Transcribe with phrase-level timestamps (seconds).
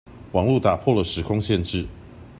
[0.31, 1.85] 網路打破了時空限制